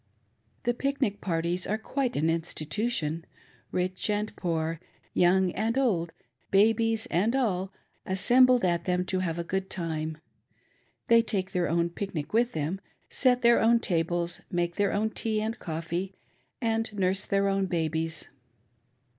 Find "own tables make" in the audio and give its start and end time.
13.61-14.75